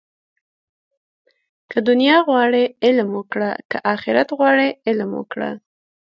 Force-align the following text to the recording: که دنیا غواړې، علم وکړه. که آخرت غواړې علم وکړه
که 1.71 1.77
دنیا 1.89 2.17
غواړې، 2.27 2.63
علم 2.85 3.09
وکړه. 3.19 3.51
که 3.69 3.77
آخرت 3.93 4.29
غواړې 4.37 4.69
علم 4.87 5.09
وکړه 5.19 5.49